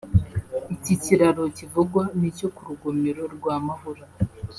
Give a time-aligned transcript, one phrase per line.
[0.75, 4.05] Iki kiraro kivugwa ni icyo ku Rugomero rwa Mahura